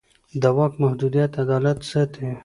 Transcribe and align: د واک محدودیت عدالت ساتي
د 0.41 0.43
واک 0.57 0.73
محدودیت 0.83 1.31
عدالت 1.43 1.79
ساتي 1.91 2.27